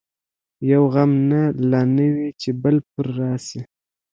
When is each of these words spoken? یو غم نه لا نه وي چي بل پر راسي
یو 0.71 0.83
غم 0.93 1.11
نه 1.29 1.41
لا 1.69 1.81
نه 1.95 2.07
وي 2.15 2.27
چي 2.41 2.49
بل 2.61 2.75
پر 2.91 3.05
راسي 3.17 3.59